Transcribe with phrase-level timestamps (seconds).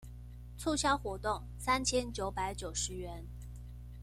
[0.57, 3.23] 促銷活動三千九百九十元